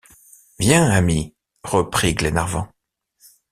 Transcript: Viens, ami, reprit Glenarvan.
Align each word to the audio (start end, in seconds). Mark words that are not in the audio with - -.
Viens, 0.57 0.89
ami, 0.89 1.35
reprit 1.61 2.15
Glenarvan. 2.15 2.67